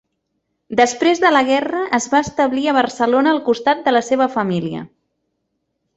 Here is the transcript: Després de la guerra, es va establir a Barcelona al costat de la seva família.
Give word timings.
Després 0.79 1.21
de 1.23 1.31
la 1.35 1.43
guerra, 1.49 1.83
es 1.99 2.09
va 2.15 2.23
establir 2.27 2.65
a 2.71 2.75
Barcelona 2.79 3.35
al 3.37 3.43
costat 3.51 3.87
de 3.89 3.97
la 3.97 4.05
seva 4.11 4.33
família. 4.37 4.83